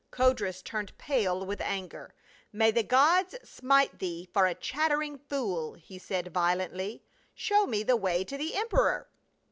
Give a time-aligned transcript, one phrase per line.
[0.09, 2.15] Codrus turned pale with anger."
[2.51, 7.03] May the gods smite thee for a chattering fool," he said violently."
[7.35, 9.09] Show me the way to the emperor."